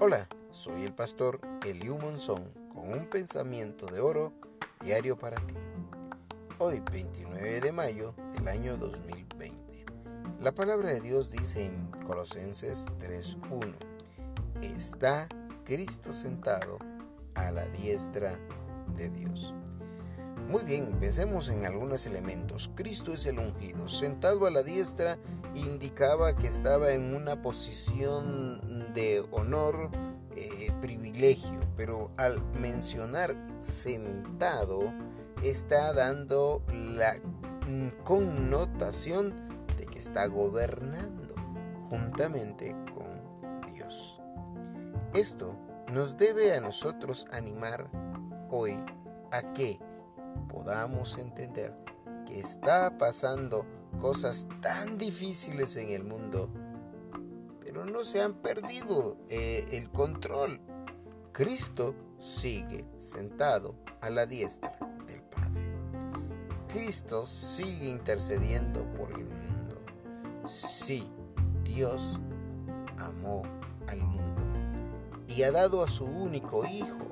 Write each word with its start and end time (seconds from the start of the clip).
Hola, 0.00 0.28
soy 0.52 0.84
el 0.84 0.94
pastor 0.94 1.40
Eliu 1.66 1.98
Monzón 1.98 2.52
con 2.72 2.92
un 2.92 3.10
pensamiento 3.10 3.86
de 3.86 3.98
oro 3.98 4.32
diario 4.80 5.18
para 5.18 5.44
ti. 5.44 5.54
Hoy, 6.58 6.80
29 6.92 7.60
de 7.60 7.72
mayo 7.72 8.14
del 8.32 8.46
año 8.46 8.76
2020. 8.76 9.86
La 10.38 10.54
palabra 10.54 10.90
de 10.90 11.00
Dios 11.00 11.32
dice 11.32 11.66
en 11.66 11.90
Colosenses 12.06 12.86
3.1, 13.00 13.74
está 14.62 15.26
Cristo 15.64 16.12
sentado 16.12 16.78
a 17.34 17.50
la 17.50 17.66
diestra 17.66 18.38
de 18.96 19.10
Dios. 19.10 19.52
Muy 20.48 20.62
bien, 20.62 20.96
pensemos 21.00 21.48
en 21.48 21.66
algunos 21.66 22.06
elementos. 22.06 22.70
Cristo 22.76 23.12
es 23.12 23.26
el 23.26 23.40
ungido. 23.40 23.86
Sentado 23.88 24.46
a 24.46 24.50
la 24.50 24.62
diestra 24.62 25.18
indicaba 25.60 26.36
que 26.36 26.46
estaba 26.46 26.92
en 26.92 27.14
una 27.14 27.42
posición 27.42 28.92
de 28.94 29.24
honor, 29.30 29.90
eh, 30.34 30.72
privilegio, 30.80 31.60
pero 31.76 32.10
al 32.16 32.42
mencionar 32.60 33.34
sentado 33.58 34.92
está 35.42 35.92
dando 35.92 36.62
la 36.72 37.16
connotación 38.04 39.34
de 39.76 39.86
que 39.86 39.98
está 39.98 40.26
gobernando 40.26 41.34
juntamente 41.88 42.74
con 42.94 43.72
Dios. 43.72 44.20
Esto 45.14 45.56
nos 45.92 46.16
debe 46.16 46.54
a 46.54 46.60
nosotros 46.60 47.26
animar 47.30 47.90
hoy 48.50 48.76
a 49.30 49.52
que 49.52 49.78
podamos 50.48 51.18
entender 51.18 51.74
que 52.26 52.40
está 52.40 52.98
pasando 52.98 53.64
cosas 53.98 54.46
tan 54.60 54.98
difíciles 54.98 55.76
en 55.76 55.90
el 55.90 56.04
mundo, 56.04 56.48
pero 57.60 57.84
no 57.84 58.04
se 58.04 58.20
han 58.22 58.34
perdido 58.34 59.16
eh, 59.28 59.66
el 59.72 59.90
control. 59.90 60.60
Cristo 61.32 61.94
sigue 62.18 62.84
sentado 62.98 63.74
a 64.00 64.10
la 64.10 64.26
diestra 64.26 64.78
del 65.06 65.22
Padre. 65.22 65.62
Cristo 66.68 67.24
sigue 67.24 67.88
intercediendo 67.88 68.84
por 68.92 69.10
el 69.12 69.24
mundo. 69.24 69.76
Sí, 70.46 71.08
Dios 71.64 72.20
amó 72.98 73.42
al 73.86 73.98
mundo 73.98 74.42
y 75.26 75.42
ha 75.42 75.52
dado 75.52 75.82
a 75.82 75.88
su 75.88 76.04
único 76.04 76.64
Hijo 76.64 77.08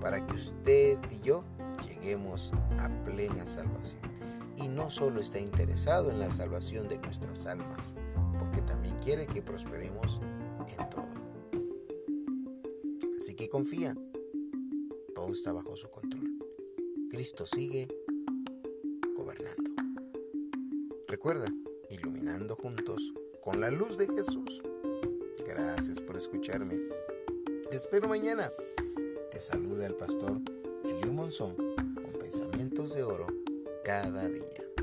para 0.00 0.26
que 0.26 0.34
usted 0.34 0.98
y 1.10 1.20
yo 1.22 1.44
lleguemos 1.86 2.52
a 2.78 2.88
plena 3.04 3.46
salvación. 3.46 4.13
Y 4.56 4.68
no 4.68 4.90
solo 4.90 5.20
está 5.20 5.38
interesado 5.38 6.10
en 6.10 6.18
la 6.18 6.30
salvación 6.30 6.88
de 6.88 6.98
nuestras 6.98 7.46
almas, 7.46 7.94
porque 8.38 8.62
también 8.62 8.96
quiere 8.98 9.26
que 9.26 9.42
prosperemos 9.42 10.20
en 10.78 10.90
todo. 10.90 11.08
Así 13.18 13.34
que 13.34 13.48
confía, 13.48 13.96
todo 15.14 15.32
está 15.32 15.52
bajo 15.52 15.76
su 15.76 15.88
control. 15.90 16.38
Cristo 17.10 17.46
sigue 17.46 17.88
gobernando. 19.16 19.70
Recuerda, 21.08 21.52
iluminando 21.90 22.56
juntos 22.56 23.12
con 23.42 23.60
la 23.60 23.70
luz 23.70 23.96
de 23.96 24.06
Jesús. 24.06 24.62
Gracias 25.46 26.00
por 26.00 26.16
escucharme. 26.16 26.78
Te 27.70 27.76
espero 27.76 28.08
mañana. 28.08 28.50
Te 29.30 29.40
saluda 29.40 29.86
el 29.86 29.94
pastor 29.94 30.40
Eliu 30.84 31.12
Monzón 31.12 31.56
pensamientos 32.34 32.94
de 32.94 33.04
oro 33.04 33.28
cada 33.84 34.26
día. 34.28 34.73